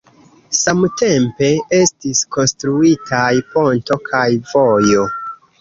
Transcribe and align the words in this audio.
Samtempe 0.59 1.49
estis 1.79 2.23
konstruitaj 2.37 3.29
ponto 3.53 3.99
kaj 4.11 4.27
vojo. 4.57 5.07